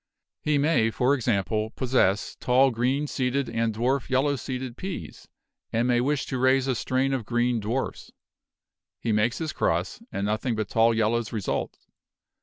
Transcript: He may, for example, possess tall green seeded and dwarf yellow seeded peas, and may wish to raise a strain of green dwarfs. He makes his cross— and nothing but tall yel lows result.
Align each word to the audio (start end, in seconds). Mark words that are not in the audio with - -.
He 0.41 0.57
may, 0.57 0.89
for 0.89 1.13
example, 1.13 1.69
possess 1.75 2.35
tall 2.39 2.71
green 2.71 3.05
seeded 3.05 3.47
and 3.47 3.71
dwarf 3.71 4.09
yellow 4.09 4.35
seeded 4.35 4.75
peas, 4.75 5.27
and 5.71 5.87
may 5.87 6.01
wish 6.01 6.25
to 6.25 6.39
raise 6.39 6.65
a 6.65 6.73
strain 6.73 7.13
of 7.13 7.23
green 7.23 7.59
dwarfs. 7.59 8.11
He 8.99 9.11
makes 9.11 9.37
his 9.37 9.53
cross— 9.53 10.01
and 10.11 10.25
nothing 10.25 10.55
but 10.55 10.69
tall 10.69 10.91
yel 10.95 11.11
lows 11.11 11.31
result. 11.31 11.77